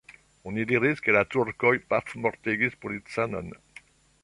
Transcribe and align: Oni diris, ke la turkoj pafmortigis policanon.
Oni 0.51 0.63
diris, 0.71 1.03
ke 1.07 1.13
la 1.17 1.21
turkoj 1.35 1.73
pafmortigis 1.93 2.81
policanon. 2.87 3.57